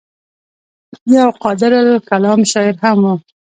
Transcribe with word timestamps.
يو 1.13 1.27
قادرالکلام 1.43 2.39
شاعر 2.51 2.75
هم 2.83 2.97
وو 3.05 3.13